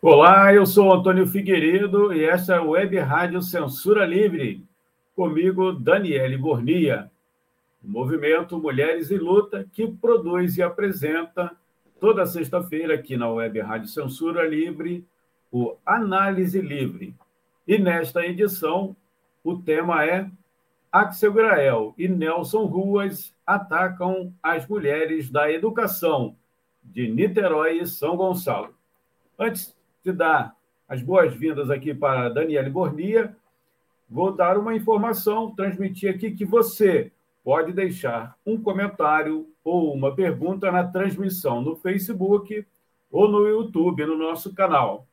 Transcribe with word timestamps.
Olá, 0.00 0.54
eu 0.54 0.64
sou 0.64 0.92
Antônio 0.92 1.26
Figueiredo 1.26 2.12
e 2.14 2.24
essa 2.24 2.54
é 2.54 2.58
a 2.58 2.62
Web 2.62 2.96
Rádio 2.98 3.42
Censura 3.42 4.06
Livre. 4.06 4.64
Comigo, 5.16 5.72
Daniele 5.72 6.36
Bornia, 6.36 7.10
o 7.82 7.88
movimento 7.88 8.56
Mulheres 8.60 9.10
em 9.10 9.18
Luta, 9.18 9.68
que 9.72 9.88
produz 9.88 10.56
e 10.56 10.62
apresenta 10.62 11.50
toda 11.98 12.24
sexta-feira 12.26 12.94
aqui 12.94 13.16
na 13.16 13.28
Web 13.28 13.58
Rádio 13.58 13.88
Censura 13.88 14.46
Livre 14.46 15.04
o 15.50 15.74
Análise 15.84 16.60
Livre. 16.60 17.12
E 17.66 17.76
nesta 17.76 18.24
edição, 18.24 18.94
o 19.42 19.56
tema 19.56 20.04
é 20.04 20.30
Axel 20.92 21.32
Grael 21.32 21.92
e 21.98 22.06
Nelson 22.06 22.66
Ruas 22.66 23.34
atacam 23.44 24.32
as 24.40 24.64
mulheres 24.64 25.28
da 25.28 25.50
educação 25.50 26.36
de 26.84 27.08
Niterói 27.08 27.80
e 27.80 27.86
São 27.86 28.16
Gonçalo. 28.16 28.72
Antes 29.36 29.76
dar 30.12 30.56
as 30.88 31.02
boas-vindas 31.02 31.70
aqui 31.70 31.94
para 31.94 32.28
Daniele 32.28 32.70
Bornia, 32.70 33.36
vou 34.08 34.32
dar 34.32 34.56
uma 34.56 34.74
informação, 34.74 35.54
transmitir 35.54 36.14
aqui 36.14 36.30
que 36.30 36.44
você 36.44 37.12
pode 37.44 37.72
deixar 37.72 38.36
um 38.44 38.60
comentário 38.60 39.46
ou 39.62 39.92
uma 39.94 40.14
pergunta 40.14 40.72
na 40.72 40.86
transmissão 40.86 41.60
no 41.60 41.76
Facebook 41.76 42.66
ou 43.10 43.28
no 43.28 43.46
YouTube, 43.46 44.06
no 44.06 44.16
nosso 44.16 44.54
canal. 44.54 45.06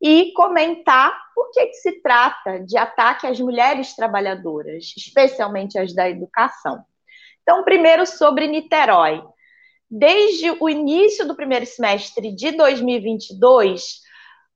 e 0.01 0.31
comentar 0.33 1.13
por 1.35 1.51
que, 1.51 1.67
que 1.67 1.73
se 1.73 2.01
trata 2.01 2.59
de 2.61 2.77
ataque 2.77 3.27
às 3.27 3.39
mulheres 3.39 3.94
trabalhadoras, 3.95 4.94
especialmente 4.97 5.77
as 5.77 5.94
da 5.94 6.09
educação. 6.09 6.83
Então, 7.44 7.63
primeiro 7.63 8.06
sobre 8.06 8.47
Niterói. 8.47 9.21
Desde 9.91 10.51
o 10.59 10.69
início 10.69 11.27
do 11.27 11.35
primeiro 11.35 11.66
semestre 11.66 12.31
de 12.33 12.51
2022, 12.51 14.01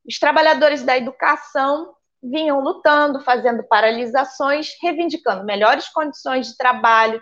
os 0.06 0.19
trabalhadores 0.19 0.84
da 0.84 0.97
educação 0.97 1.94
vinham 2.22 2.62
lutando, 2.62 3.22
fazendo 3.22 3.64
paralisações, 3.64 4.69
reivindicando 4.81 5.44
melhores 5.44 5.90
condições 5.90 6.47
de 6.47 6.58
trabalho, 6.58 7.22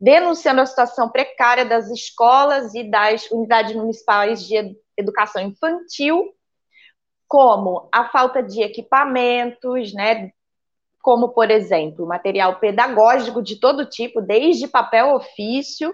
denunciando 0.00 0.60
a 0.60 0.66
situação 0.66 1.08
precária 1.08 1.64
das 1.64 1.88
escolas 1.90 2.74
e 2.74 2.90
das 2.90 3.30
unidades 3.30 3.74
municipais 3.74 4.44
de 4.46 4.76
educação 4.96 5.42
infantil, 5.42 6.34
como 7.26 7.88
a 7.90 8.10
falta 8.10 8.42
de 8.42 8.62
equipamentos, 8.62 9.94
né, 9.94 10.30
como, 11.00 11.30
por 11.30 11.50
exemplo, 11.50 12.06
material 12.06 12.60
pedagógico 12.60 13.42
de 13.42 13.58
todo 13.58 13.88
tipo, 13.88 14.20
desde 14.20 14.68
papel 14.68 15.14
ofício, 15.14 15.92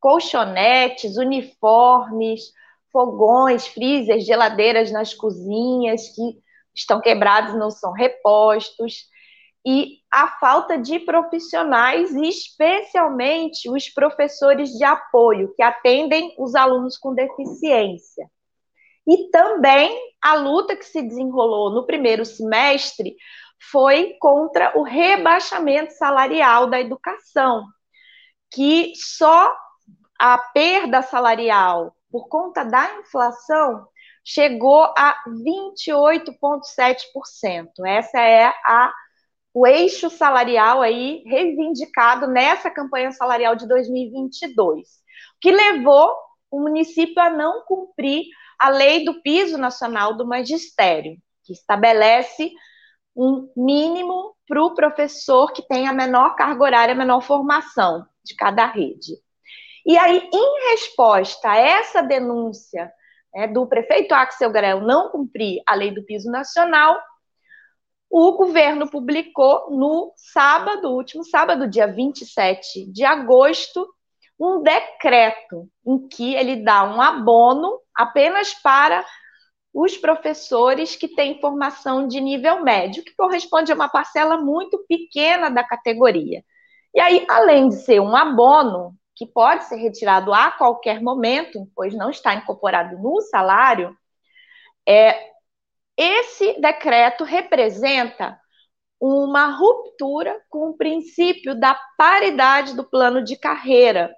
colchonetes, 0.00 1.16
uniformes, 1.16 2.52
fogões, 2.96 3.66
freezers, 3.66 4.24
geladeiras 4.24 4.90
nas 4.90 5.12
cozinhas 5.12 6.08
que 6.14 6.38
estão 6.74 6.98
quebrados 6.98 7.54
não 7.54 7.70
são 7.70 7.92
repostos, 7.92 9.04
e 9.66 9.98
a 10.10 10.28
falta 10.38 10.78
de 10.78 11.00
profissionais, 11.00 12.14
especialmente 12.14 13.68
os 13.68 13.90
professores 13.90 14.70
de 14.70 14.82
apoio, 14.82 15.52
que 15.54 15.62
atendem 15.62 16.34
os 16.38 16.54
alunos 16.54 16.96
com 16.96 17.12
deficiência. 17.12 18.30
E 19.06 19.28
também 19.28 19.94
a 20.22 20.34
luta 20.34 20.74
que 20.74 20.84
se 20.84 21.02
desenrolou 21.02 21.70
no 21.70 21.84
primeiro 21.84 22.24
semestre 22.24 23.14
foi 23.70 24.16
contra 24.18 24.72
o 24.78 24.82
rebaixamento 24.82 25.92
salarial 25.92 26.66
da 26.66 26.80
educação, 26.80 27.66
que 28.50 28.92
só 28.94 29.54
a 30.18 30.38
perda 30.38 31.02
salarial 31.02 31.95
por 32.10 32.28
conta 32.28 32.64
da 32.64 33.00
inflação, 33.00 33.86
chegou 34.24 34.82
a 34.96 35.16
28,7%. 35.28 37.84
Essa 37.86 38.20
é 38.20 38.46
a, 38.46 38.92
o 39.54 39.66
eixo 39.66 40.10
salarial 40.10 40.82
aí 40.82 41.22
reivindicado 41.26 42.26
nessa 42.26 42.70
campanha 42.70 43.12
salarial 43.12 43.54
de 43.54 43.68
2022, 43.68 44.88
que 45.40 45.50
levou 45.50 46.12
o 46.50 46.60
município 46.60 47.22
a 47.22 47.30
não 47.30 47.64
cumprir 47.64 48.24
a 48.58 48.68
lei 48.68 49.04
do 49.04 49.20
piso 49.22 49.58
nacional 49.58 50.16
do 50.16 50.26
magistério, 50.26 51.16
que 51.44 51.52
estabelece 51.52 52.50
um 53.14 53.50
mínimo 53.56 54.34
para 54.46 54.62
o 54.62 54.74
professor 54.74 55.52
que 55.52 55.66
tem 55.66 55.88
a 55.88 55.92
menor 55.92 56.34
carga 56.34 56.62
horária, 56.62 56.94
a 56.94 56.98
menor 56.98 57.20
formação 57.20 58.06
de 58.24 58.34
cada 58.34 58.66
rede. 58.66 59.14
E 59.86 59.96
aí, 59.96 60.28
em 60.32 60.70
resposta 60.70 61.48
a 61.48 61.56
essa 61.56 62.02
denúncia 62.02 62.92
né, 63.32 63.46
do 63.46 63.68
prefeito 63.68 64.12
Axel 64.12 64.50
Grel 64.50 64.80
não 64.80 65.10
cumprir 65.10 65.62
a 65.64 65.76
lei 65.76 65.92
do 65.92 66.02
piso 66.04 66.28
nacional, 66.28 66.98
o 68.10 68.32
governo 68.32 68.90
publicou 68.90 69.70
no 69.70 70.12
sábado, 70.16 70.90
último 70.90 71.24
sábado, 71.24 71.68
dia 71.68 71.86
27 71.86 72.90
de 72.90 73.04
agosto, 73.04 73.86
um 74.38 74.60
decreto 74.60 75.68
em 75.86 76.08
que 76.08 76.34
ele 76.34 76.64
dá 76.64 76.82
um 76.82 77.00
abono 77.00 77.78
apenas 77.94 78.54
para 78.54 79.06
os 79.72 79.96
professores 79.96 80.96
que 80.96 81.06
têm 81.06 81.40
formação 81.40 82.08
de 82.08 82.20
nível 82.20 82.62
médio, 82.64 83.04
que 83.04 83.14
corresponde 83.14 83.70
a 83.70 83.74
uma 83.74 83.88
parcela 83.88 84.36
muito 84.36 84.84
pequena 84.88 85.48
da 85.48 85.62
categoria. 85.62 86.42
E 86.92 87.00
aí, 87.00 87.24
além 87.28 87.68
de 87.68 87.76
ser 87.76 88.00
um 88.00 88.16
abono, 88.16 88.96
que 89.16 89.26
pode 89.26 89.64
ser 89.64 89.76
retirado 89.76 90.32
a 90.34 90.50
qualquer 90.50 91.00
momento, 91.00 91.66
pois 91.74 91.94
não 91.94 92.10
está 92.10 92.34
incorporado 92.34 92.98
no 92.98 93.20
salário, 93.22 93.96
é, 94.86 95.30
esse 95.96 96.60
decreto 96.60 97.24
representa 97.24 98.38
uma 99.00 99.56
ruptura 99.56 100.38
com 100.50 100.70
o 100.70 100.76
princípio 100.76 101.58
da 101.58 101.74
paridade 101.96 102.76
do 102.76 102.84
plano 102.84 103.24
de 103.24 103.36
carreira, 103.36 104.14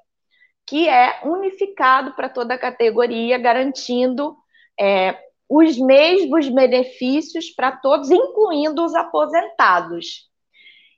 que 0.67 0.89
é 0.89 1.21
unificado 1.25 2.15
para 2.15 2.29
toda 2.29 2.55
a 2.55 2.59
categoria, 2.59 3.39
garantindo 3.39 4.37
é, 4.79 5.17
os 5.49 5.79
mesmos 5.79 6.49
benefícios 6.49 7.51
para 7.51 7.73
todos, 7.73 8.11
incluindo 8.11 8.85
os 8.85 8.95
aposentados. 8.95 10.29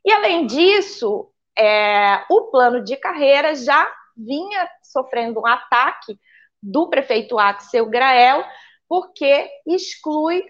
E, 0.04 0.10
além 0.10 0.46
disso, 0.46 1.30
é, 1.58 2.24
o 2.30 2.50
plano 2.50 2.82
de 2.82 2.96
carreira 2.96 3.54
já 3.54 3.86
vinha 4.16 4.68
sofrendo 4.82 5.40
um 5.40 5.46
ataque 5.46 6.18
do 6.62 6.88
prefeito 6.88 7.38
Axel 7.38 7.86
Grael, 7.86 8.44
porque 8.88 9.48
exclui 9.66 10.44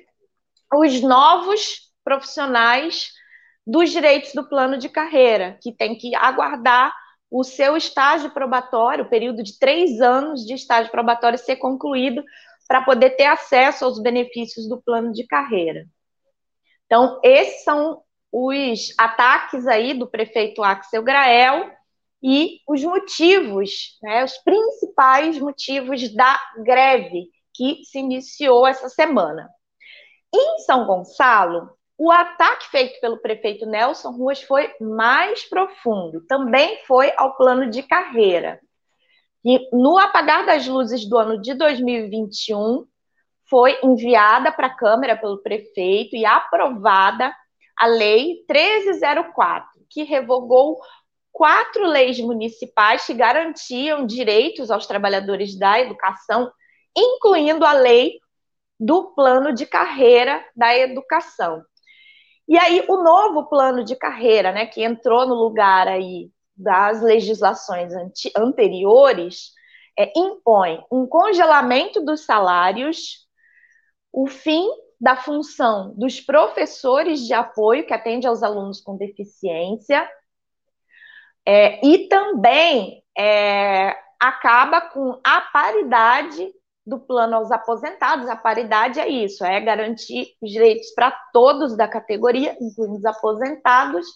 os 0.75 1.01
novos 1.01 1.93
profissionais 2.03 3.13
dos 3.67 3.91
direitos 3.91 4.33
do 4.33 4.49
plano 4.49 4.79
de 4.79 4.89
carreira, 4.89 5.59
que 5.63 5.73
tem 5.73 5.97
que 5.97 6.15
aguardar 6.15 6.93
o 7.31 7.45
seu 7.45 7.77
estágio 7.77 8.31
probatório, 8.31 9.05
o 9.05 9.09
período 9.09 9.43
de 9.43 9.59
três 9.59 10.01
anos 10.01 10.45
de 10.45 10.55
estágio 10.55 10.91
probatório 10.91 11.39
ser 11.39 11.57
concluído 11.57 12.25
para 12.67 12.83
poder 12.83 13.11
ter 13.11 13.27
acesso 13.27 13.85
aos 13.85 14.01
benefícios 14.01 14.69
do 14.69 14.81
plano 14.81 15.13
de 15.13 15.27
carreira. 15.27 15.87
Então, 16.87 17.21
esses 17.23 17.63
são 17.63 18.03
os 18.33 18.95
ataques 18.99 19.67
aí 19.67 19.95
do 19.95 20.07
prefeito 20.07 20.63
Axel 20.63 21.03
Grael 21.03 21.71
e 22.23 22.61
os 22.69 22.83
motivos, 22.83 23.99
né, 24.03 24.25
os 24.25 24.37
principais 24.39 25.39
motivos 25.39 26.13
da 26.15 26.39
greve 26.65 27.29
que 27.55 27.83
se 27.85 27.99
iniciou 27.99 28.67
essa 28.67 28.89
semana. 28.89 29.49
Em 30.33 30.59
São 30.61 30.87
Gonçalo, 30.87 31.71
o 31.99 32.11
ataque 32.11 32.69
feito 32.71 33.01
pelo 33.01 33.21
prefeito 33.21 33.67
Nelson 33.67 34.11
Ruas 34.11 34.43
foi 34.43 34.73
mais 34.81 35.49
profundo, 35.49 36.25
também 36.27 36.79
foi 36.87 37.13
ao 37.17 37.37
plano 37.37 37.69
de 37.69 37.83
carreira. 37.83 38.61
E 39.45 39.69
no 39.75 39.99
apagar 39.99 40.47
das 40.47 40.67
luzes 40.67 41.09
do 41.09 41.19
ano 41.19 41.41
de 41.41 41.55
2021, 41.55 42.87
foi 43.49 43.79
enviada 43.83 44.53
para 44.53 44.69
a 44.69 44.75
Câmara 44.75 45.17
pelo 45.17 45.43
prefeito 45.43 46.15
e 46.15 46.25
aprovada 46.25 47.35
a 47.81 47.87
Lei 47.87 48.45
1304, 48.47 49.81
que 49.89 50.03
revogou 50.03 50.79
quatro 51.33 51.87
leis 51.87 52.21
municipais 52.21 53.07
que 53.07 53.15
garantiam 53.15 54.05
direitos 54.05 54.71
aos 54.71 54.87
trabalhadores 54.87 55.59
da 55.59 55.81
educação, 55.81 56.53
incluindo 56.95 57.65
a 57.65 57.73
lei 57.73 58.19
do 58.79 59.15
plano 59.15 59.55
de 59.55 59.65
carreira 59.65 60.45
da 60.55 60.77
educação. 60.77 61.63
E 62.47 62.59
aí 62.59 62.85
o 62.87 63.03
novo 63.03 63.49
plano 63.49 63.83
de 63.83 63.97
carreira, 63.97 64.53
né, 64.53 64.67
que 64.67 64.83
entrou 64.83 65.27
no 65.27 65.35
lugar 65.35 65.89
aí 65.89 66.31
das 66.55 67.01
legislações 67.01 67.95
anteriores, 68.37 69.53
é, 69.99 70.13
impõe 70.15 70.85
um 70.93 71.07
congelamento 71.07 72.05
dos 72.05 72.27
salários, 72.27 73.27
o 74.13 74.27
fim 74.27 74.69
da 75.01 75.17
função 75.17 75.95
dos 75.97 76.21
professores 76.21 77.27
de 77.27 77.33
apoio 77.33 77.87
que 77.87 77.95
atende 77.95 78.27
aos 78.27 78.43
alunos 78.43 78.81
com 78.81 78.97
deficiência, 78.97 80.09
é, 81.47 81.85
e 81.85 82.07
também 82.09 83.03
é, 83.17 83.97
acaba 84.21 84.83
com 84.83 85.19
a 85.25 85.41
paridade 85.41 86.53
do 86.87 86.99
plano 86.99 87.37
aos 87.37 87.51
aposentados. 87.51 88.29
A 88.29 88.37
paridade 88.37 89.01
é 89.01 89.09
isso, 89.09 89.45
é 89.45 89.59
garantir 89.61 90.35
os 90.41 90.51
direitos 90.51 90.91
para 90.91 91.11
todos 91.33 91.77
da 91.77 91.89
categoria, 91.89 92.57
incluindo 92.61 92.97
os 92.97 93.05
aposentados, 93.05 94.07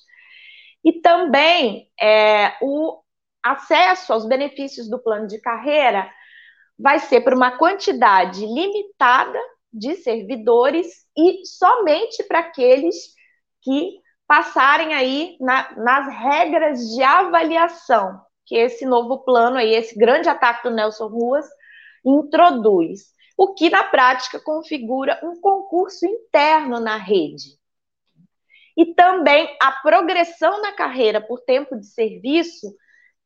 e 0.84 0.92
também 1.00 1.88
é, 1.98 2.54
o 2.60 3.00
acesso 3.42 4.12
aos 4.12 4.26
benefícios 4.26 4.88
do 4.88 4.98
plano 4.98 5.26
de 5.26 5.40
carreira 5.40 6.10
vai 6.78 6.98
ser 6.98 7.22
por 7.22 7.32
uma 7.32 7.56
quantidade 7.56 8.44
limitada 8.44 9.38
de 9.75 9.97
servidores 9.97 10.87
e 11.17 11.44
somente 11.44 12.23
para 12.25 12.38
aqueles 12.38 12.94
que 13.61 14.00
passarem 14.26 14.94
aí 14.94 15.37
na, 15.41 15.75
nas 15.76 16.09
regras 16.09 16.81
de 16.94 17.03
avaliação 17.03 18.25
que 18.47 18.56
esse 18.56 18.85
novo 18.85 19.25
plano 19.25 19.56
aí, 19.56 19.75
esse 19.75 19.99
grande 19.99 20.29
ataque 20.29 20.69
do 20.69 20.75
Nelson 20.75 21.06
Ruas 21.06 21.47
introduz, 22.05 23.12
o 23.37 23.55
que 23.55 23.71
na 23.71 23.85
prática 23.85 24.38
configura 24.38 25.19
um 25.23 25.41
concurso 25.41 26.06
interno 26.06 26.79
na 26.79 26.97
rede. 26.97 27.59
E 28.77 28.94
também 28.94 29.56
a 29.61 29.73
progressão 29.73 30.61
na 30.61 30.73
carreira 30.73 31.20
por 31.20 31.41
tempo 31.41 31.77
de 31.77 31.87
serviço, 31.87 32.75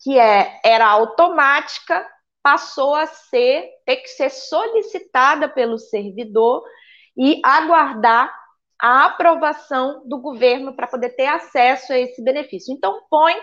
que 0.00 0.18
é, 0.18 0.60
era 0.64 0.86
automática, 0.86 2.06
passou 2.48 2.94
a 2.94 3.04
ser 3.04 3.68
ter 3.84 3.96
que 3.96 4.08
ser 4.08 4.30
solicitada 4.30 5.50
pelo 5.50 5.76
servidor 5.76 6.64
e 7.14 7.42
aguardar 7.44 8.34
a 8.80 9.04
aprovação 9.04 10.02
do 10.08 10.18
governo 10.18 10.74
para 10.74 10.86
poder 10.86 11.10
ter 11.10 11.26
acesso 11.26 11.92
a 11.92 11.98
esse 11.98 12.24
benefício. 12.24 12.72
Então, 12.72 13.02
põe 13.10 13.34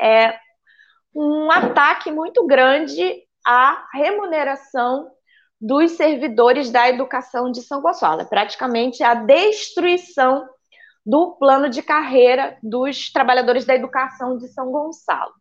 é, 0.00 0.34
um 1.14 1.50
ataque 1.50 2.10
muito 2.10 2.46
grande 2.46 3.22
à 3.46 3.86
remuneração 3.92 5.10
dos 5.60 5.90
servidores 5.92 6.70
da 6.70 6.88
educação 6.88 7.52
de 7.52 7.60
São 7.60 7.82
Gonçalo. 7.82 8.22
É 8.22 8.24
praticamente 8.24 9.02
a 9.02 9.12
destruição 9.12 10.48
do 11.04 11.36
plano 11.36 11.68
de 11.68 11.82
carreira 11.82 12.56
dos 12.62 13.12
trabalhadores 13.12 13.66
da 13.66 13.74
educação 13.74 14.38
de 14.38 14.48
São 14.48 14.72
Gonçalo. 14.72 15.34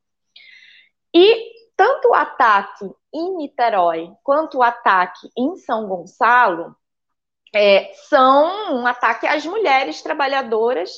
E 1.15 1.56
tanto 1.77 2.09
o 2.09 2.15
ataque 2.15 2.89
em 3.13 3.37
Niterói 3.37 4.11
quanto 4.23 4.57
o 4.57 4.63
ataque 4.63 5.29
em 5.37 5.55
São 5.57 5.87
Gonçalo 5.87 6.75
é, 7.55 7.93
são 8.09 8.75
um 8.75 8.87
ataque 8.87 9.25
às 9.25 9.45
mulheres 9.45 10.01
trabalhadoras, 10.01 10.91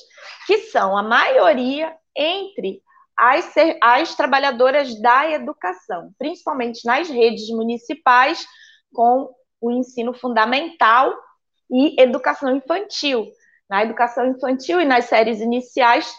que 0.47 0.57
são 0.59 0.97
a 0.97 1.03
maioria 1.03 1.95
entre 2.15 2.81
as, 3.15 3.53
as 3.81 4.15
trabalhadoras 4.15 4.99
da 5.01 5.29
educação, 5.29 6.11
principalmente 6.17 6.85
nas 6.85 7.09
redes 7.09 7.49
municipais, 7.49 8.45
com 8.93 9.29
o 9.61 9.71
ensino 9.71 10.13
fundamental 10.13 11.13
e 11.69 12.01
educação 12.01 12.55
infantil. 12.55 13.27
Na 13.69 13.83
educação 13.83 14.25
infantil 14.25 14.81
e 14.81 14.85
nas 14.85 15.05
séries 15.05 15.41
iniciais 15.41 16.11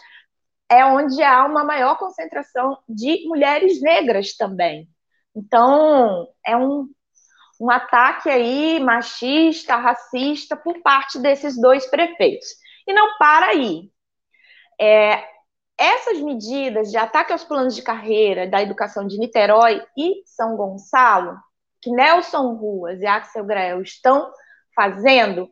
é 0.70 0.84
onde 0.84 1.22
há 1.22 1.44
uma 1.44 1.64
maior 1.64 1.98
concentração 1.98 2.78
de 2.88 3.26
mulheres 3.26 3.80
negras 3.80 4.36
também. 4.36 4.88
Então, 5.34 6.28
é 6.46 6.56
um 6.56 6.88
um 7.60 7.70
ataque 7.70 8.30
aí 8.30 8.80
machista, 8.80 9.76
racista 9.76 10.56
por 10.56 10.80
parte 10.80 11.18
desses 11.18 11.60
dois 11.60 11.86
prefeitos. 11.90 12.48
E 12.88 12.92
não 12.94 13.18
para 13.18 13.48
aí. 13.48 13.92
É, 14.80 15.22
essas 15.76 16.18
medidas 16.20 16.90
de 16.90 16.96
ataque 16.96 17.32
aos 17.32 17.44
planos 17.44 17.76
de 17.76 17.82
carreira 17.82 18.48
da 18.48 18.62
educação 18.62 19.06
de 19.06 19.18
Niterói 19.18 19.84
e 19.96 20.22
São 20.24 20.56
Gonçalo, 20.56 21.36
que 21.82 21.90
Nelson 21.90 22.54
Ruas 22.54 23.00
e 23.02 23.06
Axel 23.06 23.44
Grael 23.44 23.82
estão 23.82 24.32
fazendo, 24.74 25.46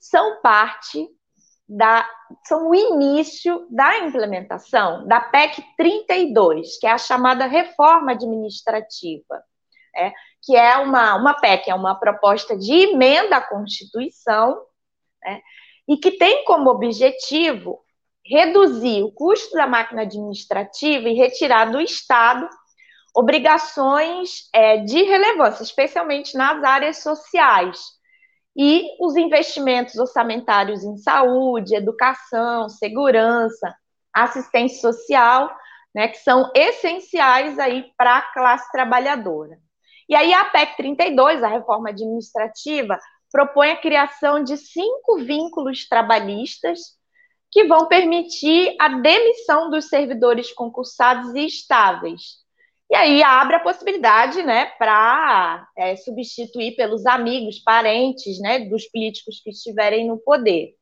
são 0.00 0.40
parte 0.40 1.06
da, 1.68 2.08
são 2.44 2.70
o 2.70 2.74
início 2.74 3.66
da 3.70 3.98
implementação 3.98 5.06
da 5.06 5.20
PEC 5.20 5.64
32, 5.76 6.78
que 6.78 6.86
é 6.86 6.92
a 6.92 6.98
chamada 6.98 7.46
reforma 7.46 8.12
administrativa. 8.12 9.42
É, 9.94 10.12
que 10.42 10.54
é 10.54 10.76
uma, 10.76 11.16
uma 11.16 11.34
PEC, 11.34 11.70
é 11.70 11.74
uma 11.74 11.94
proposta 11.94 12.56
de 12.56 12.70
emenda 12.72 13.38
à 13.38 13.40
Constituição, 13.40 14.62
né, 15.24 15.40
e 15.88 15.96
que 15.96 16.12
tem 16.12 16.44
como 16.44 16.70
objetivo 16.70 17.80
reduzir 18.24 19.02
o 19.02 19.12
custo 19.12 19.54
da 19.56 19.66
máquina 19.66 20.02
administrativa 20.02 21.08
e 21.08 21.14
retirar 21.14 21.70
do 21.70 21.80
Estado 21.80 22.48
obrigações 23.14 24.48
é, 24.52 24.78
de 24.78 25.02
relevância, 25.02 25.62
especialmente 25.62 26.36
nas 26.36 26.62
áreas 26.62 26.98
sociais, 26.98 27.95
e 28.56 28.88
os 28.98 29.16
investimentos 29.16 29.96
orçamentários 29.96 30.82
em 30.82 30.96
saúde, 30.96 31.76
educação, 31.76 32.68
segurança, 32.68 33.74
assistência 34.14 34.80
social, 34.80 35.54
né, 35.94 36.08
que 36.08 36.18
são 36.18 36.50
essenciais 36.54 37.58
aí 37.58 37.92
para 37.98 38.18
a 38.18 38.32
classe 38.32 38.70
trabalhadora. 38.72 39.58
E 40.08 40.14
aí 40.14 40.32
a 40.32 40.44
PEC 40.46 40.76
32, 40.76 41.42
a 41.42 41.48
reforma 41.48 41.90
administrativa, 41.90 42.98
propõe 43.30 43.72
a 43.72 43.80
criação 43.80 44.42
de 44.42 44.56
cinco 44.56 45.18
vínculos 45.18 45.86
trabalhistas 45.86 46.78
que 47.50 47.64
vão 47.64 47.88
permitir 47.88 48.74
a 48.80 48.88
demissão 48.88 49.68
dos 49.68 49.88
servidores 49.88 50.52
concursados 50.52 51.34
e 51.34 51.46
estáveis. 51.46 52.45
E 52.90 52.94
aí 52.94 53.22
abre 53.22 53.56
a 53.56 53.60
possibilidade, 53.60 54.42
né, 54.42 54.66
para 54.78 55.66
é, 55.76 55.96
substituir 55.96 56.76
pelos 56.76 57.04
amigos, 57.06 57.58
parentes, 57.58 58.40
né, 58.40 58.60
dos 58.60 58.86
políticos 58.86 59.40
que 59.42 59.50
estiverem 59.50 60.06
no 60.08 60.18
poder. 60.18 60.74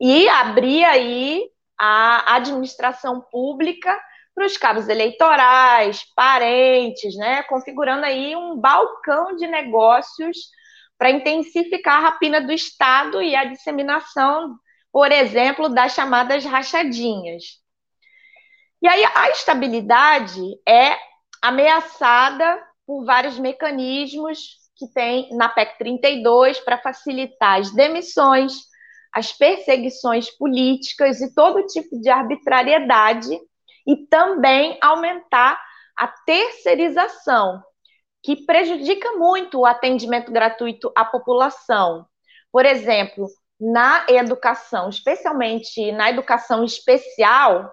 e 0.00 0.28
abrir 0.28 0.84
aí 0.84 1.48
a 1.78 2.36
administração 2.36 3.20
pública 3.32 3.96
para 4.34 4.46
os 4.46 4.56
cabos 4.56 4.88
eleitorais, 4.88 6.04
parentes, 6.14 7.16
né, 7.16 7.42
configurando 7.44 8.04
aí 8.06 8.36
um 8.36 8.56
balcão 8.56 9.34
de 9.36 9.46
negócios 9.46 10.36
para 10.96 11.10
intensificar 11.10 11.98
a 11.98 12.10
rapina 12.10 12.40
do 12.40 12.52
Estado 12.52 13.22
e 13.22 13.34
a 13.36 13.44
disseminação, 13.44 14.56
por 14.92 15.10
exemplo, 15.12 15.68
das 15.68 15.92
chamadas 15.94 16.44
rachadinhas. 16.44 17.44
E 18.80 18.88
aí 18.88 19.04
a 19.14 19.30
estabilidade 19.30 20.40
é 20.66 20.96
ameaçada 21.42 22.62
por 22.86 23.04
vários 23.04 23.38
mecanismos 23.38 24.56
que 24.76 24.86
tem 24.88 25.28
na 25.36 25.48
PEC 25.48 25.76
32 25.78 26.60
para 26.60 26.78
facilitar 26.78 27.58
as 27.58 27.72
demissões, 27.72 28.52
as 29.12 29.32
perseguições 29.32 30.30
políticas 30.30 31.20
e 31.20 31.34
todo 31.34 31.66
tipo 31.66 32.00
de 32.00 32.08
arbitrariedade 32.08 33.36
e 33.86 33.96
também 34.06 34.78
aumentar 34.80 35.60
a 35.96 36.06
terceirização, 36.06 37.62
que 38.22 38.44
prejudica 38.46 39.12
muito 39.12 39.58
o 39.58 39.66
atendimento 39.66 40.30
gratuito 40.30 40.92
à 40.94 41.04
população. 41.04 42.06
Por 42.52 42.64
exemplo, 42.64 43.26
na 43.60 44.06
educação, 44.08 44.88
especialmente 44.88 45.90
na 45.92 46.10
educação 46.10 46.64
especial, 46.64 47.72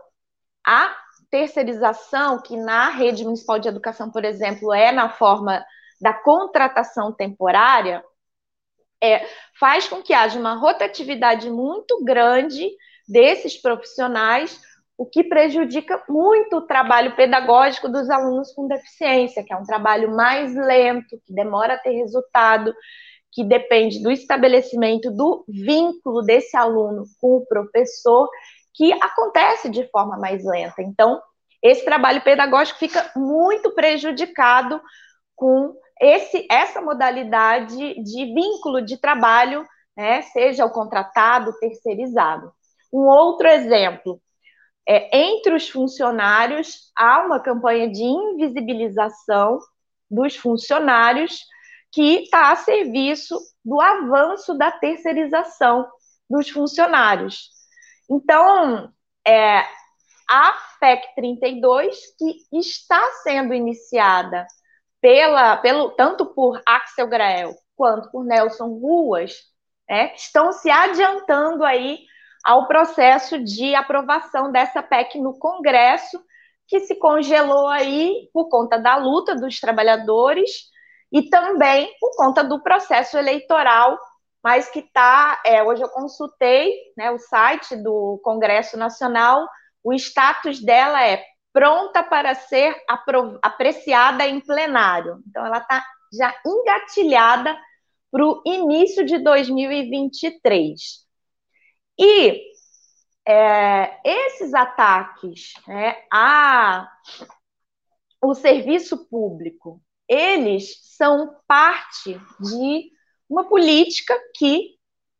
a 0.66 0.96
terceirização, 1.30 2.42
que 2.42 2.58
na 2.58 2.90
rede 2.90 3.24
municipal 3.24 3.60
de 3.60 3.68
educação, 3.68 4.12
por 4.12 4.24
exemplo, 4.24 4.74
é 4.74 4.92
na 4.92 5.10
forma 5.10 5.64
da 6.02 6.14
contratação 6.14 7.12
temporária, 7.12 8.04
é, 9.02 9.26
faz 9.60 9.88
com 9.88 10.02
que 10.02 10.14
haja 10.14 10.40
uma 10.40 10.56
rotatividade 10.56 11.50
muito 11.50 12.04
grande 12.04 12.70
desses 13.08 13.62
profissionais 13.62 14.60
o 14.98 15.06
que 15.06 15.24
prejudica 15.24 16.02
muito 16.08 16.58
o 16.58 16.62
trabalho 16.62 17.16
pedagógico 17.16 17.90
dos 17.90 18.10
alunos 18.10 18.52
com 18.54 18.68
deficiência, 18.68 19.44
que 19.44 19.54
é 19.54 19.58
um 19.58 19.66
trabalho 19.66 20.16
mais 20.16 20.56
lento, 20.56 21.20
que 21.26 21.34
demora 21.34 21.74
a 21.74 21.78
ter 21.78 21.92
resultado, 21.92 22.74
que 23.32 23.44
depende 23.44 24.02
do 24.02 24.10
estabelecimento 24.10 25.12
do 25.12 25.44
vínculo 25.48 26.22
desse 26.22 26.56
aluno 26.56 27.04
com 27.20 27.38
o 27.38 27.46
professor, 27.46 28.30
que 28.76 28.92
acontece 28.94 29.70
de 29.70 29.88
forma 29.90 30.18
mais 30.18 30.44
lenta. 30.44 30.82
Então, 30.82 31.22
esse 31.64 31.84
trabalho 31.84 32.22
pedagógico 32.22 32.78
fica 32.78 33.12
muito 33.16 33.72
prejudicado 33.74 34.82
com 35.36 35.74
esse, 36.00 36.46
essa 36.52 36.82
modalidade 36.82 37.76
de 38.04 38.26
vínculo 38.34 38.82
de 38.82 38.98
trabalho, 38.98 39.66
né, 39.96 40.22
seja 40.24 40.66
o 40.66 40.72
contratado, 40.72 41.58
terceirizado. 41.60 42.52
Um 42.94 43.08
outro 43.08 43.48
exemplo, 43.48 44.22
é, 44.88 45.18
entre 45.18 45.56
os 45.56 45.70
funcionários, 45.70 46.92
há 46.96 47.22
uma 47.26 47.40
campanha 47.40 47.90
de 47.90 48.04
invisibilização 48.04 49.60
dos 50.12 50.36
funcionários 50.36 51.40
que 51.92 52.24
está 52.24 52.52
a 52.52 52.56
serviço 52.58 53.40
do 53.64 53.80
avanço 53.82 54.54
da 54.54 54.72
terceirização 54.72 55.88
dos 56.30 56.50
funcionários. 56.50 57.55
Então, 58.10 58.92
é, 59.28 59.64
a 60.30 60.56
PEC 60.80 61.16
32, 61.16 61.98
que 62.18 62.60
está 62.60 63.02
sendo 63.24 63.54
iniciada 63.54 64.46
pela, 65.02 65.58
pelo, 65.58 65.92
tanto 65.92 66.26
por 66.26 66.62
Axel 66.66 67.08
Grael 67.08 67.54
quanto 67.76 68.10
por 68.12 68.24
Nelson 68.24 68.68
Ruas, 68.80 69.34
né, 69.90 70.14
estão 70.16 70.52
se 70.52 70.70
adiantando 70.70 71.64
aí 71.64 72.00
ao 72.44 72.68
processo 72.68 73.44
de 73.44 73.76
aprovação 73.76 74.52
dessa 74.52 74.82
PEC 74.82 75.20
no 75.20 75.38
Congresso, 75.38 76.20
que 76.68 76.80
se 76.82 76.96
congelou 76.96 77.68
aí 77.68 78.30
por 78.34 78.50
conta 78.50 78.78
da 78.80 78.96
luta 78.96 79.36
dos 79.36 79.60
trabalhadores 79.60 80.50
e 81.12 81.30
também 81.30 81.90
por 82.00 82.16
conta 82.16 82.44
do 82.44 82.62
processo 82.62 83.18
eleitoral, 83.18 83.98
mas 84.46 84.70
que 84.70 84.78
está, 84.78 85.42
é, 85.44 85.64
hoje 85.64 85.82
eu 85.82 85.90
consultei 85.90 86.72
né, 86.96 87.10
o 87.10 87.18
site 87.18 87.76
do 87.76 88.22
Congresso 88.24 88.78
Nacional, 88.78 89.50
o 89.84 89.92
status 89.92 90.62
dela 90.64 91.04
é 91.04 91.26
pronta 91.52 92.04
para 92.04 92.36
ser 92.36 92.76
apreciada 93.42 94.24
em 94.28 94.40
plenário. 94.40 95.20
Então, 95.28 95.44
ela 95.44 95.58
está 95.58 95.84
já 96.14 96.32
engatilhada 96.46 97.58
para 98.12 98.24
o 98.24 98.44
início 98.46 99.04
de 99.04 99.18
2023. 99.18 100.80
E 102.00 102.44
é, 103.28 104.00
esses 104.06 104.54
ataques 104.54 105.54
né, 105.68 106.04
a 106.14 106.88
o 108.22 108.36
serviço 108.36 109.10
público, 109.10 109.82
eles 110.08 110.78
são 110.84 111.36
parte 111.48 112.22
de 112.40 112.94
uma 113.30 113.48
política 113.48 114.16
que 114.36 114.76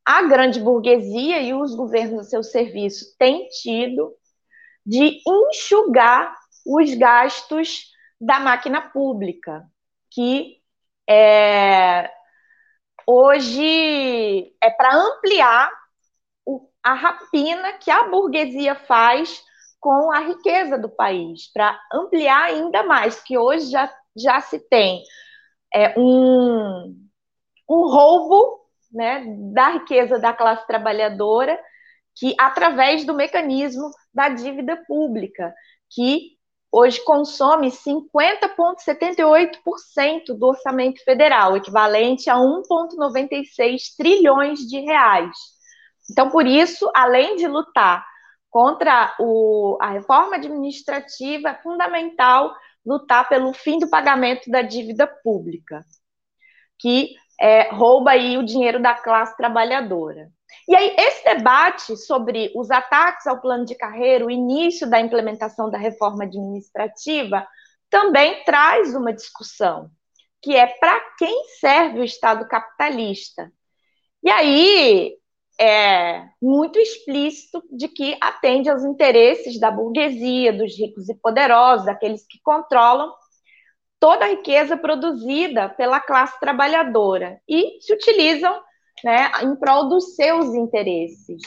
a 0.06 0.24
grande 0.24 0.60
burguesia 0.60 1.42
e 1.42 1.54
os 1.54 1.74
governos 1.74 2.28
a 2.28 2.30
seu 2.30 2.44
serviço 2.44 3.16
têm 3.18 3.48
tido 3.50 4.14
de 4.86 5.22
enxugar 5.28 6.36
os 6.66 6.94
gastos 6.94 7.92
da 8.22 8.40
máquina 8.40 8.82
pública, 8.82 9.66
que 10.12 10.58
é, 11.10 12.10
hoje 13.08 14.56
é 14.62 14.70
para 14.70 14.96
ampliar 14.96 15.72
a 16.84 16.94
rapina 16.94 17.74
que 17.74 17.90
a 17.90 18.04
burguesia 18.04 18.76
faz 18.76 19.44
com 19.80 20.12
a 20.12 20.20
riqueza 20.20 20.78
do 20.78 20.90
país, 20.90 21.52
para 21.52 21.80
ampliar 21.92 22.44
ainda 22.46 22.84
mais, 22.84 23.22
que 23.22 23.38
hoje 23.38 23.70
já, 23.72 23.92
já 24.16 24.40
se 24.42 24.60
tem 24.60 25.04
é, 25.74 26.00
um, 26.00 27.05
um 27.68 27.88
roubo 27.88 28.60
né, 28.92 29.24
da 29.54 29.70
riqueza 29.70 30.20
da 30.20 30.34
classe 30.34 30.68
trabalhadora, 30.68 31.60
que 32.16 32.36
através 32.40 33.06
do 33.06 33.14
mecanismo 33.14 33.90
da 34.14 34.30
dívida 34.30 34.82
pública, 34.88 35.54
que 35.90 36.36
hoje 36.72 37.04
consome 37.04 37.72
50,78% 37.72 40.38
do 40.38 40.48
orçamento 40.48 41.04
federal, 41.04 41.58
equivalente 41.58 42.30
a 42.30 42.36
1,96 42.36 43.96
trilhões 43.98 44.60
de 44.60 44.80
reais. 44.80 45.36
Então, 46.12 46.30
por 46.30 46.46
isso, 46.46 46.88
além 46.96 47.36
de 47.36 47.48
lutar 47.48 48.06
contra 48.50 49.14
o, 49.20 49.78
a 49.82 49.90
reforma 49.90 50.36
administrativa, 50.36 51.50
é 51.50 51.62
fundamental 51.62 52.54
lutar 52.86 53.28
pelo 53.28 53.52
fim 53.54 53.80
do 53.80 53.90
pagamento 53.90 54.50
da 54.50 54.62
dívida 54.62 55.08
pública, 55.24 55.84
que 56.80 57.16
é, 57.40 57.70
rouba 57.74 58.12
aí 58.12 58.38
o 58.38 58.46
dinheiro 58.46 58.82
da 58.82 58.94
classe 58.94 59.36
trabalhadora. 59.36 60.30
E 60.68 60.76
aí, 60.76 60.96
esse 60.98 61.24
debate 61.24 61.96
sobre 61.98 62.52
os 62.56 62.72
ataques 62.72 63.28
ao 63.28 63.40
plano 63.42 63.66
de 63.66 63.76
carreira, 63.76 64.26
o 64.26 64.32
início 64.32 64.90
da 64.90 65.00
implementação 65.00 65.70
da 65.70 65.78
reforma 65.78 66.24
administrativa, 66.24 67.46
também 67.90 68.44
traz 68.44 68.96
uma 68.96 69.14
discussão, 69.14 69.90
que 70.42 70.56
é 70.56 70.66
para 70.66 71.00
quem 71.18 71.46
serve 71.60 72.00
o 72.00 72.04
Estado 72.04 72.48
capitalista. 72.48 73.52
E 74.24 74.30
aí, 74.30 75.14
é 75.60 76.24
muito 76.42 76.80
explícito 76.80 77.64
de 77.72 77.88
que 77.88 78.18
atende 78.20 78.70
aos 78.70 78.84
interesses 78.84 79.60
da 79.60 79.72
burguesia, 79.72 80.52
dos 80.52 80.78
ricos 80.78 81.08
e 81.10 81.16
poderosos, 81.16 81.86
daqueles 81.86 82.26
que 82.28 82.40
controlam 82.44 83.14
toda 84.06 84.26
a 84.26 84.28
riqueza 84.28 84.78
produzida 84.78 85.68
pela 85.68 86.00
classe 86.00 86.40
trabalhadora 86.40 87.42
e 87.50 87.82
se 87.82 87.92
utilizam 87.92 88.62
né, 89.04 89.32
em 89.42 89.56
prol 89.56 89.90
dos 89.90 90.14
seus 90.16 90.54
interesses. 90.54 91.42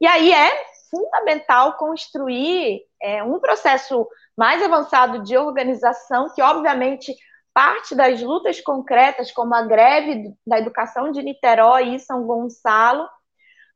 E 0.00 0.04
aí 0.04 0.32
é 0.32 0.50
fundamental 0.90 1.76
construir 1.76 2.80
é, 3.00 3.22
um 3.22 3.38
processo 3.38 4.04
mais 4.36 4.60
avançado 4.64 5.22
de 5.22 5.38
organização, 5.38 6.28
que 6.34 6.42
obviamente 6.42 7.14
parte 7.54 7.94
das 7.94 8.20
lutas 8.20 8.60
concretas, 8.60 9.30
como 9.30 9.54
a 9.54 9.62
greve 9.62 10.34
da 10.44 10.58
educação 10.58 11.12
de 11.12 11.22
Niterói 11.22 11.94
e 11.94 12.00
São 12.00 12.24
Gonçalo, 12.26 13.08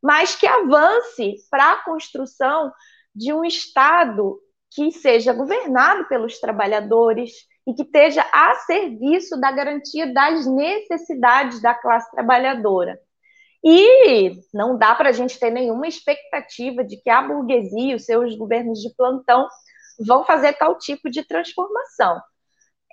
mas 0.03 0.35
que 0.35 0.49
avance 0.49 1.37
para 1.49 1.75
a 1.75 1.85
construção 1.85 2.73
de 3.15 3.33
um 3.33 3.45
Estado 3.45 4.37
que 4.69 4.91
seja 4.91 5.33
governado 5.33 6.09
pelos 6.09 6.41
trabalhadores 6.41 7.49
e 7.71 7.75
que 7.75 7.83
esteja 7.83 8.27
a 8.33 8.55
serviço 8.67 9.41
da 9.41 9.53
garantia 9.53 10.13
das 10.13 10.45
necessidades 10.45 11.63
da 11.63 11.73
classe 11.73 12.11
trabalhadora. 12.11 12.99
E 13.63 14.33
não 14.53 14.77
dá 14.77 14.93
para 14.95 15.11
a 15.11 15.13
gente 15.13 15.39
ter 15.39 15.51
nenhuma 15.51 15.87
expectativa 15.87 16.83
de 16.83 16.97
que 16.97 17.09
a 17.09 17.23
burguesia 17.23 17.93
e 17.93 17.95
os 17.95 18.05
seus 18.05 18.35
governos 18.37 18.81
de 18.81 18.93
plantão 18.97 19.47
vão 20.05 20.25
fazer 20.25 20.55
tal 20.55 20.79
tipo 20.79 21.09
de 21.09 21.23
transformação. 21.23 22.21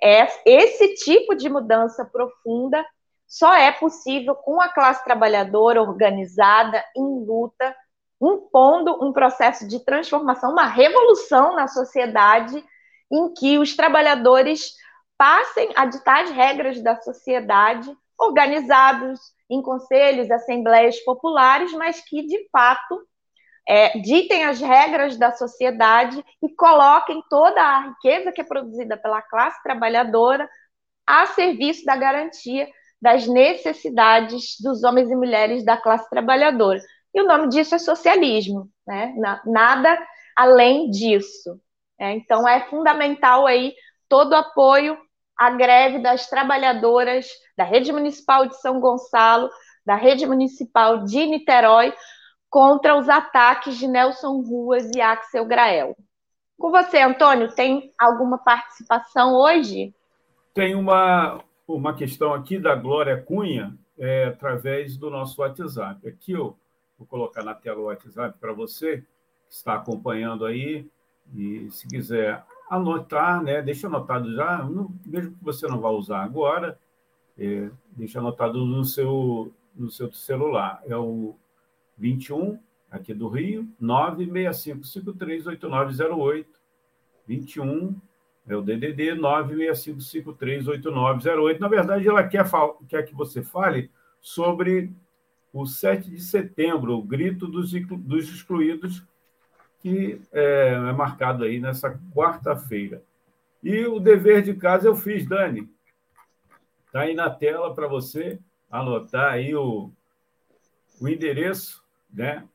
É, 0.00 0.28
esse 0.46 0.94
tipo 0.94 1.34
de 1.34 1.48
mudança 1.48 2.04
profunda 2.04 2.84
só 3.26 3.52
é 3.54 3.72
possível 3.72 4.36
com 4.36 4.60
a 4.60 4.68
classe 4.68 5.02
trabalhadora 5.02 5.82
organizada, 5.82 6.84
em 6.96 7.24
luta, 7.26 7.74
impondo 8.22 9.04
um 9.04 9.12
processo 9.12 9.66
de 9.66 9.84
transformação, 9.84 10.52
uma 10.52 10.66
revolução 10.66 11.56
na 11.56 11.66
sociedade, 11.66 12.64
em 13.10 13.32
que 13.34 13.58
os 13.58 13.74
trabalhadores 13.74 14.72
passem 15.16 15.70
a 15.74 15.86
ditar 15.86 16.24
as 16.24 16.30
regras 16.30 16.82
da 16.82 17.00
sociedade, 17.00 17.90
organizados 18.18 19.20
em 19.50 19.62
conselhos, 19.62 20.30
assembleias 20.30 20.98
populares, 21.00 21.72
mas 21.72 22.00
que, 22.00 22.26
de 22.26 22.48
fato, 22.50 23.00
é, 23.68 23.98
ditem 23.98 24.44
as 24.44 24.60
regras 24.60 25.16
da 25.16 25.32
sociedade 25.32 26.24
e 26.42 26.48
coloquem 26.54 27.22
toda 27.28 27.60
a 27.60 27.80
riqueza 27.88 28.32
que 28.32 28.40
é 28.40 28.44
produzida 28.44 28.96
pela 28.96 29.22
classe 29.22 29.62
trabalhadora 29.62 30.48
a 31.06 31.26
serviço 31.26 31.84
da 31.84 31.96
garantia 31.96 32.68
das 33.00 33.26
necessidades 33.26 34.56
dos 34.60 34.82
homens 34.84 35.10
e 35.10 35.16
mulheres 35.16 35.64
da 35.64 35.76
classe 35.76 36.08
trabalhadora. 36.10 36.80
E 37.14 37.20
o 37.20 37.26
nome 37.26 37.48
disso 37.48 37.74
é 37.74 37.78
socialismo, 37.78 38.68
né? 38.86 39.14
nada 39.44 39.98
além 40.36 40.90
disso. 40.90 41.60
É, 41.98 42.12
então 42.12 42.46
é 42.48 42.60
fundamental 42.68 43.46
aí 43.46 43.74
todo 44.08 44.32
o 44.32 44.36
apoio 44.36 44.96
à 45.36 45.50
greve 45.50 45.98
das 45.98 46.28
trabalhadoras 46.28 47.28
da 47.56 47.64
rede 47.64 47.92
municipal 47.92 48.46
de 48.46 48.56
São 48.60 48.80
Gonçalo, 48.80 49.50
da 49.84 49.94
rede 49.94 50.26
municipal 50.26 51.04
de 51.04 51.26
Niterói, 51.26 51.92
contra 52.50 52.96
os 52.96 53.08
ataques 53.08 53.76
de 53.76 53.86
Nelson 53.86 54.40
Ruas 54.42 54.90
e 54.94 55.00
Axel 55.00 55.44
Grael. 55.44 55.96
Com 56.58 56.70
você, 56.70 57.00
Antônio, 57.00 57.54
tem 57.54 57.92
alguma 57.98 58.38
participação 58.38 59.34
hoje? 59.34 59.94
Tem 60.54 60.74
uma, 60.74 61.40
uma 61.66 61.94
questão 61.94 62.34
aqui 62.34 62.58
da 62.58 62.74
Glória 62.74 63.22
Cunha, 63.22 63.78
é, 63.98 64.26
através 64.26 64.96
do 64.96 65.10
nosso 65.10 65.40
WhatsApp. 65.40 66.06
Aqui 66.08 66.32
eu 66.32 66.56
vou 66.98 67.06
colocar 67.06 67.42
na 67.42 67.54
tela 67.54 67.80
o 67.80 67.84
WhatsApp 67.84 68.38
para 68.38 68.52
você, 68.52 68.98
que 69.48 69.54
está 69.54 69.74
acompanhando 69.74 70.44
aí, 70.44 70.88
e 71.34 71.70
se 71.70 71.86
quiser 71.86 72.44
anotar, 72.68 73.42
né, 73.42 73.62
deixa 73.62 73.86
anotado 73.86 74.34
já, 74.34 74.64
não, 74.64 74.92
mesmo 75.04 75.32
que 75.32 75.44
você 75.44 75.66
não 75.66 75.80
vá 75.80 75.90
usar 75.90 76.22
agora, 76.22 76.78
é, 77.38 77.70
deixa 77.90 78.18
anotado 78.18 78.64
no 78.64 78.84
seu, 78.84 79.52
no 79.74 79.90
seu 79.90 80.10
celular. 80.12 80.82
É 80.86 80.96
o 80.96 81.34
21, 81.96 82.58
aqui 82.90 83.14
do 83.14 83.28
Rio, 83.28 83.68
965538908, 83.80 86.46
21 87.26 87.96
é 88.48 88.56
o 88.56 88.62
DDD 88.62 89.14
965538908. 89.16 91.60
Na 91.60 91.68
verdade, 91.68 92.08
ela 92.08 92.26
quer, 92.26 92.46
quer 92.88 93.02
que 93.02 93.14
você 93.14 93.42
fale 93.42 93.90
sobre 94.20 94.90
o 95.52 95.66
7 95.66 96.10
de 96.10 96.20
setembro, 96.20 96.94
o 96.94 97.02
grito 97.02 97.46
dos, 97.46 97.72
dos 97.72 98.28
excluídos, 98.30 99.04
que 99.80 100.20
é, 100.32 100.74
é 100.74 100.92
marcado 100.92 101.44
aí 101.44 101.60
nessa 101.60 101.96
quarta-feira. 102.14 103.02
E 103.62 103.86
o 103.86 104.00
dever 104.00 104.42
de 104.42 104.54
casa 104.54 104.88
eu 104.88 104.96
fiz, 104.96 105.26
Dani. 105.26 105.68
Está 106.86 107.00
aí 107.00 107.14
na 107.14 107.30
tela 107.30 107.74
para 107.74 107.86
você 107.86 108.38
anotar 108.70 109.32
aí 109.32 109.54
o, 109.54 109.90
o 111.00 111.08
endereço 111.08 111.82
né, 112.12 112.46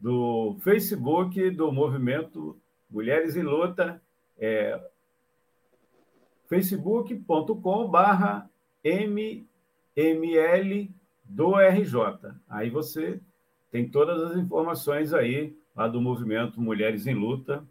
do 0.00 0.56
Facebook 0.60 1.50
do 1.50 1.70
movimento 1.70 2.58
Mulheres 2.90 3.36
em 3.36 3.42
Luta, 3.42 4.02
é, 4.38 4.80
facebook.com/barra 6.48 8.50
mml 8.84 10.90
do 11.24 11.56
RJ. 11.56 12.34
Aí 12.48 12.68
você 12.68 13.20
tem 13.70 13.88
todas 13.88 14.20
as 14.22 14.36
informações 14.36 15.14
aí 15.14 15.56
lá 15.74 15.88
do 15.88 16.00
movimento 16.00 16.60
Mulheres 16.60 17.06
em 17.06 17.14
Luta, 17.14 17.64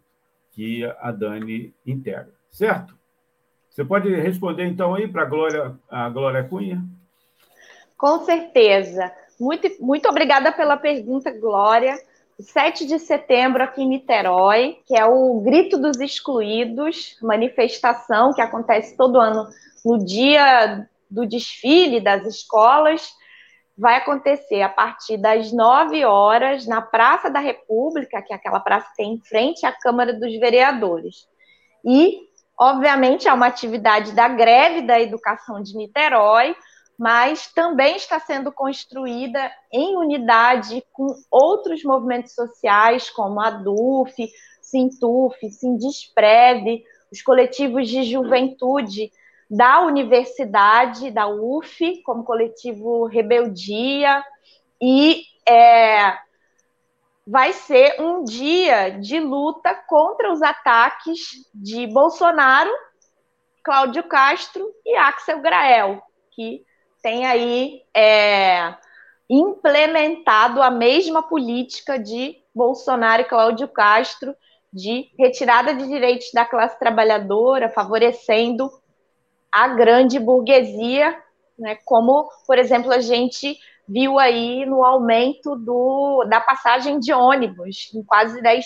que 0.52 0.84
a 1.00 1.10
Dani 1.10 1.74
integra, 1.86 2.34
certo? 2.50 2.96
Você 3.70 3.84
pode 3.84 4.14
responder 4.14 4.66
então 4.66 4.94
aí 4.94 5.08
para 5.08 5.24
Glória, 5.24 5.74
a 5.90 6.08
Glória 6.10 6.44
Cunha? 6.44 6.82
Com 7.96 8.24
certeza. 8.24 9.10
Muito, 9.40 9.68
muito 9.80 10.08
obrigada 10.08 10.52
pela 10.52 10.76
pergunta, 10.76 11.30
Glória. 11.30 11.96
7 12.38 12.86
de 12.86 12.98
setembro 12.98 13.62
aqui 13.62 13.82
em 13.82 13.88
Niterói, 13.88 14.78
que 14.86 14.96
é 14.96 15.04
o 15.06 15.40
Grito 15.40 15.78
dos 15.78 16.00
Excluídos, 16.00 17.16
manifestação 17.22 18.32
que 18.32 18.40
acontece 18.40 18.96
todo 18.96 19.20
ano 19.20 19.48
no 19.84 20.04
dia 20.04 20.86
do 21.10 21.26
desfile 21.26 22.00
das 22.00 22.26
escolas. 22.26 23.12
Vai 23.82 23.96
acontecer 23.96 24.62
a 24.62 24.68
partir 24.68 25.16
das 25.16 25.50
9 25.50 26.04
horas 26.04 26.68
na 26.68 26.80
Praça 26.80 27.28
da 27.28 27.40
República, 27.40 28.22
que 28.22 28.32
é 28.32 28.36
aquela 28.36 28.60
praça 28.60 28.88
que 28.90 28.98
tem 28.98 29.14
em 29.14 29.20
frente 29.20 29.66
à 29.66 29.72
Câmara 29.72 30.12
dos 30.12 30.38
Vereadores. 30.38 31.26
E, 31.84 32.20
obviamente, 32.56 33.26
é 33.26 33.32
uma 33.32 33.48
atividade 33.48 34.12
da 34.12 34.28
greve 34.28 34.82
da 34.82 35.00
educação 35.00 35.60
de 35.60 35.76
Niterói, 35.76 36.54
mas 36.96 37.52
também 37.52 37.96
está 37.96 38.20
sendo 38.20 38.52
construída 38.52 39.50
em 39.72 39.96
unidade 39.96 40.84
com 40.92 41.08
outros 41.28 41.82
movimentos 41.82 42.36
sociais, 42.36 43.10
como 43.10 43.40
a 43.40 43.50
DUF, 43.50 44.14
Sintuf, 44.60 45.50
Sindisprev, 45.50 46.84
os 47.10 47.20
coletivos 47.20 47.88
de 47.88 48.04
juventude 48.04 49.10
da 49.52 49.80
universidade, 49.80 51.10
da 51.10 51.28
UF, 51.28 52.02
como 52.04 52.24
coletivo 52.24 53.04
Rebeldia, 53.04 54.24
e 54.80 55.24
é, 55.46 56.16
vai 57.26 57.52
ser 57.52 58.00
um 58.00 58.24
dia 58.24 58.98
de 58.98 59.20
luta 59.20 59.74
contra 59.86 60.32
os 60.32 60.40
ataques 60.40 61.20
de 61.52 61.86
Bolsonaro, 61.86 62.70
Cláudio 63.62 64.04
Castro 64.04 64.66
e 64.86 64.96
Axel 64.96 65.42
Grael, 65.42 66.02
que 66.30 66.64
tem 67.02 67.26
aí 67.26 67.82
é, 67.94 68.74
implementado 69.28 70.62
a 70.62 70.70
mesma 70.70 71.22
política 71.22 71.98
de 71.98 72.38
Bolsonaro 72.54 73.20
e 73.20 73.26
Cláudio 73.26 73.68
Castro 73.68 74.34
de 74.72 75.10
retirada 75.18 75.74
de 75.74 75.86
direitos 75.86 76.30
da 76.32 76.46
classe 76.46 76.78
trabalhadora, 76.78 77.68
favorecendo 77.68 78.72
a 79.52 79.68
grande 79.68 80.18
burguesia, 80.18 81.16
né, 81.58 81.76
como, 81.84 82.28
por 82.46 82.58
exemplo, 82.58 82.90
a 82.90 83.00
gente 83.00 83.58
viu 83.86 84.18
aí 84.18 84.64
no 84.64 84.84
aumento 84.84 85.54
do, 85.56 86.24
da 86.24 86.40
passagem 86.40 86.98
de 86.98 87.12
ônibus, 87.12 87.92
em 87.94 88.02
quase 88.02 88.40
10%. 88.40 88.64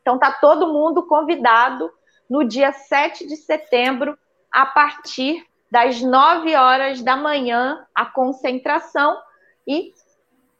Então, 0.00 0.14
está 0.14 0.32
todo 0.32 0.72
mundo 0.72 1.06
convidado 1.06 1.90
no 2.28 2.44
dia 2.44 2.72
7 2.72 3.26
de 3.26 3.36
setembro, 3.36 4.16
a 4.50 4.64
partir 4.64 5.44
das 5.70 6.00
9 6.00 6.54
horas 6.56 7.02
da 7.02 7.16
manhã 7.16 7.86
a 7.94 8.06
concentração 8.06 9.16
e 9.66 9.92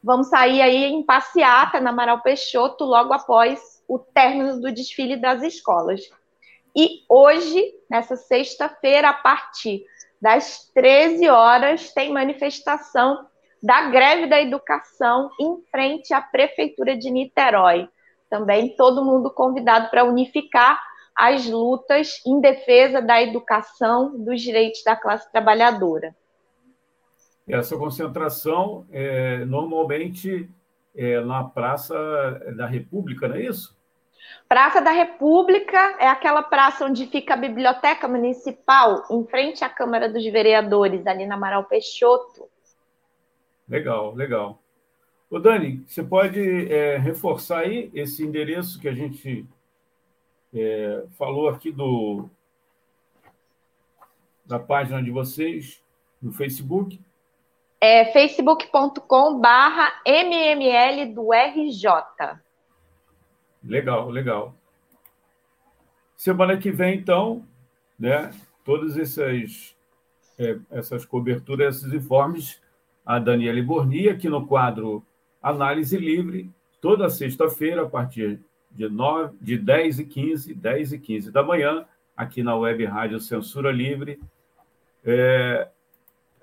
vamos 0.03 0.29
sair 0.29 0.63
aí 0.63 0.85
em 0.85 1.03
passeata 1.03 1.81
na 1.81 1.91
Amaral 1.91 2.23
Peixoto 2.23 2.85
logo 2.85 3.13
após 3.13 3.83
o 3.89 3.99
término 3.99 4.61
do 4.61 4.73
desfile 4.73 5.17
das 5.17 5.43
escolas. 5.43 6.03
E 6.77 7.05
hoje, 7.09 7.75
nessa 7.89 8.17
sexta-feira, 8.17 9.11
a 9.11 9.15
partir 9.15 9.85
das 10.21 10.71
13 10.75 11.29
horas, 11.29 11.93
tem 11.93 12.13
manifestação 12.13 13.27
da 13.63 13.91
greve 13.91 14.27
da 14.27 14.41
educação 14.41 15.31
em 15.39 15.63
frente 15.71 16.15
à 16.15 16.21
Prefeitura 16.21 16.97
de 16.97 17.11
Niterói. 17.11 17.89
Também 18.29 18.75
todo 18.77 19.05
mundo 19.05 19.31
convidado 19.31 19.91
para 19.91 20.05
unificar 20.05 20.81
as 21.15 21.47
lutas 21.47 22.23
em 22.27 22.41
defesa 22.41 23.03
da 23.03 23.21
educação, 23.21 24.17
dos 24.25 24.41
direitos 24.41 24.83
da 24.85 24.97
classe 24.97 25.31
trabalhadora. 25.31 26.15
Essa 27.47 27.77
concentração 27.77 28.87
é, 28.91 29.45
normalmente 29.45 30.49
é 30.95 31.21
na 31.21 31.45
Praça 31.45 31.95
da 32.57 32.67
República, 32.67 33.29
não 33.29 33.37
é 33.37 33.43
isso? 33.43 33.77
Praça 34.49 34.81
da 34.81 34.91
República 34.91 35.79
é 35.99 36.09
aquela 36.09 36.43
praça 36.43 36.85
onde 36.85 37.07
fica 37.07 37.35
a 37.35 37.37
Biblioteca 37.37 38.09
Municipal, 38.09 39.05
em 39.11 39.25
frente 39.27 39.65
à 39.65 39.69
Câmara 39.69 40.09
dos 40.09 40.25
Vereadores, 40.25 41.07
ali 41.07 41.27
na 41.27 41.37
Amaral 41.37 41.65
Peixoto. 41.65 42.49
Legal, 43.69 44.15
legal. 44.15 44.61
Ô 45.31 45.39
Dani, 45.39 45.85
você 45.87 46.03
pode 46.03 46.73
é, 46.73 46.99
reforçar 46.99 47.61
aí 47.61 47.91
esse 47.95 48.25
endereço 48.25 48.81
que 48.81 48.89
a 48.89 48.93
gente 48.93 49.47
é, 50.53 51.05
falou 51.17 51.49
aqui 51.49 51.71
do 51.71 52.29
da 54.45 54.59
página 54.59 55.01
de 55.01 55.13
vocês 55.13 55.81
no 56.21 56.33
Facebook. 56.33 57.01
É 57.81 58.07
facebook.com 58.13 59.39
barra 59.39 59.93
mml 60.05 61.15
do 61.15 61.33
RJ. 61.33 61.87
Legal, 63.63 64.11
legal. 64.11 64.55
Semana 66.17 66.57
que 66.57 66.71
vem, 66.71 66.99
então, 66.99 67.45
né, 67.99 68.31
todas 68.65 68.97
essas, 68.97 69.77
é, 70.39 70.59
essas 70.71 71.05
coberturas, 71.05 71.77
esses 71.77 71.93
informes, 71.93 72.61
a 73.05 73.19
Daniela 73.19 73.63
Borni, 73.63 74.09
aqui 74.09 74.29
no 74.29 74.47
quadro 74.47 75.05
Análise 75.43 75.97
Livre, 75.97 76.51
toda 76.81 77.09
sexta-feira, 77.11 77.83
a 77.83 77.89
partir 77.89 78.41
de, 78.71 78.89
9, 78.89 79.37
de 79.41 79.59
10 79.59 80.01
e 80.01 80.05
15, 80.05 80.55
10 80.55 80.93
e 80.93 80.99
15 80.99 81.31
da 81.31 81.43
manhã, 81.43 81.85
aqui 82.17 82.43
na 82.43 82.55
Web 82.57 82.85
Rádio 82.85 83.21
Censura 83.21 83.71
Livre. 83.71 84.21
É, 85.05 85.69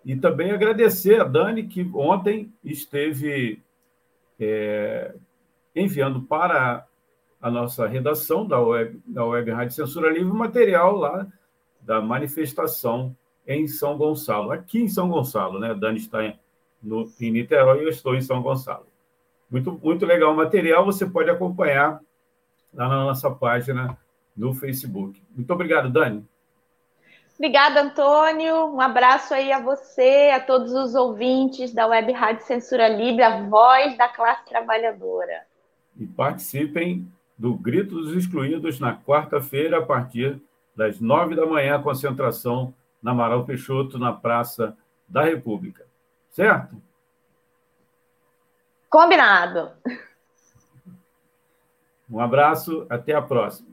e 0.04 0.16
também 0.16 0.52
agradecer 0.52 1.22
a 1.22 1.24
Dani, 1.24 1.68
que 1.68 1.90
ontem 1.94 2.52
esteve 2.64 3.62
é, 4.40 5.14
enviando 5.76 6.22
para 6.22 6.86
a 7.48 7.52
nossa 7.52 7.88
redação 7.88 8.46
da 8.46 8.60
Web, 8.60 9.02
da 9.06 9.26
Web 9.26 9.52
Rádio 9.52 9.74
Censura 9.74 10.12
Livre 10.12 10.32
material 10.34 10.96
lá 10.96 11.26
da 11.82 12.02
manifestação 12.02 13.16
em 13.48 13.66
São 13.68 13.98
Gonçalo, 13.98 14.52
aqui 14.52 14.82
em 14.82 14.90
São 14.90 15.08
Gonçalo, 15.08 15.58
né? 15.58 15.74
Dani 15.74 15.98
está 15.98 16.26
em, 16.26 16.38
no, 16.84 17.10
em 17.20 17.32
Niterói 17.32 17.80
e 17.80 17.84
eu 17.84 17.90
estou 17.90 18.14
em 18.14 18.22
São 18.22 18.42
Gonçalo. 18.42 18.86
Muito, 19.50 19.80
muito 19.82 20.06
legal 20.06 20.34
o 20.34 20.36
material, 20.36 20.84
você 20.84 21.06
pode 21.06 21.30
acompanhar 21.30 22.02
lá 22.74 22.90
na 22.90 23.06
nossa 23.06 23.32
página 23.32 23.98
no 24.36 24.54
Facebook. 24.54 25.24
Muito 25.34 25.52
obrigado, 25.54 25.90
Dani. 25.90 26.28
Obrigada, 27.36 27.82
Antônio. 27.82 28.66
Um 28.66 28.82
abraço 28.82 29.34
aí 29.34 29.54
a 29.54 29.62
você, 29.62 30.32
a 30.34 30.40
todos 30.42 30.74
os 30.74 30.96
ouvintes 30.96 31.72
da 31.72 31.88
Web 31.88 32.12
Rádio 32.12 32.46
Censura 32.46 32.90
Livre, 32.90 33.24
a 33.24 33.44
voz 33.44 33.98
da 33.98 34.10
classe 34.10 34.44
trabalhadora. 34.46 35.46
E 35.98 36.06
participem 36.06 37.10
do 37.38 37.56
Grito 37.56 37.96
dos 37.96 38.16
Excluídos 38.16 38.80
na 38.80 38.96
quarta-feira, 38.96 39.80
a 39.80 39.86
partir 39.86 40.42
das 40.76 41.00
nove 41.00 41.36
da 41.36 41.46
manhã, 41.46 41.82
concentração 41.82 42.74
na 43.02 43.12
Amaral 43.12 43.46
Peixoto, 43.46 44.00
na 44.00 44.12
Praça 44.12 44.76
da 45.08 45.24
República. 45.24 45.86
Certo? 46.32 46.82
Combinado. 48.90 49.72
Um 52.10 52.20
abraço, 52.20 52.86
até 52.90 53.14
a 53.14 53.22
próxima. 53.22 53.70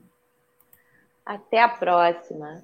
Até 1.25 1.61
a 1.61 1.69
próxima. 1.69 2.63